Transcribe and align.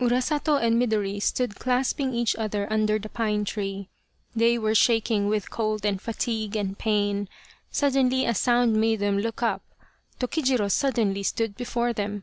Urasato 0.00 0.54
and 0.54 0.80
Midori 0.80 1.20
stood 1.20 1.56
clasping 1.56 2.14
each 2.14 2.36
other 2.36 2.72
under 2.72 2.96
the 2.96 3.08
pine 3.08 3.44
tree. 3.44 3.88
They 4.36 4.56
were 4.56 4.72
shaking 4.76 5.26
with 5.26 5.50
cold 5.50 5.84
and 5.84 6.00
fatigue 6.00 6.54
and 6.54 6.78
pain. 6.78 7.28
Suddenly 7.72 8.24
a 8.24 8.32
sound 8.32 8.74
made 8.74 9.00
them 9.00 9.18
look 9.18 9.42
up. 9.42 9.62
Tokijiro 10.20 10.70
suddenly 10.70 11.24
stood 11.24 11.56
before 11.56 11.92
them. 11.92 12.22